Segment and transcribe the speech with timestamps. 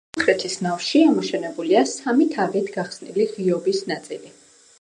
[0.13, 4.35] სამხრეთის ნავში ამოშენებულია სამი თაღით გახსნილი ღიობის ნაწილი.